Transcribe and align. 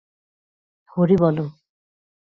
হরি 0.91 1.15
বলো! 1.23 1.45